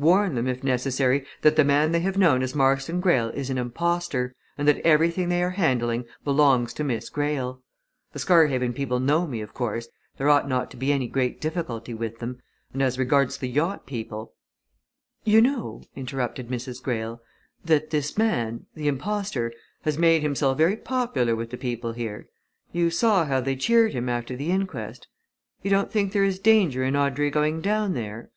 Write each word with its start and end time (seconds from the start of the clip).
"Warn 0.00 0.34
them, 0.34 0.48
if 0.48 0.64
necessary, 0.64 1.24
that 1.42 1.54
the 1.54 1.62
man 1.62 1.92
they 1.92 2.00
have 2.00 2.18
known 2.18 2.42
as 2.42 2.56
Marston 2.56 2.98
Greyle 2.98 3.28
is 3.28 3.50
an 3.50 3.56
impostor, 3.56 4.34
and 4.58 4.66
that 4.66 4.78
everything 4.80 5.28
they 5.28 5.44
are 5.44 5.50
handling 5.50 6.06
belongs 6.24 6.74
to 6.74 6.82
Miss 6.82 7.08
Greyle. 7.08 7.62
The 8.12 8.18
Scarhaven 8.18 8.72
people 8.74 8.98
know 8.98 9.28
me, 9.28 9.40
of 9.40 9.54
course 9.54 9.86
there 10.16 10.28
ought 10.28 10.48
not 10.48 10.72
to 10.72 10.76
be 10.76 10.92
any 10.92 11.06
great 11.06 11.40
difficulty 11.40 11.94
with 11.94 12.18
them 12.18 12.40
and 12.72 12.82
as 12.82 12.98
regards 12.98 13.38
the 13.38 13.46
yacht 13.48 13.86
people" 13.86 14.32
"You 15.32 15.40
know," 15.40 15.84
interrupted 15.94 16.48
Mrs. 16.48 16.82
Greyle, 16.82 17.20
"that 17.64 17.90
this 17.90 18.18
man 18.18 18.66
the 18.74 18.88
impostor 18.88 19.52
has 19.82 19.96
made 19.96 20.22
himself 20.22 20.58
very 20.58 20.76
popular 20.76 21.36
with 21.36 21.50
the 21.50 21.56
people 21.56 21.92
here? 21.92 22.26
You 22.72 22.90
saw 22.90 23.24
how 23.24 23.40
they 23.40 23.54
cheered 23.54 23.92
him 23.92 24.08
after 24.08 24.34
the 24.34 24.50
inquest? 24.50 25.06
You 25.62 25.70
don't 25.70 25.92
think 25.92 26.12
there 26.12 26.24
is 26.24 26.40
danger 26.40 26.82
in 26.82 26.96
Audrey 26.96 27.30
going 27.30 27.60
down 27.60 27.94
there?" 27.94 28.32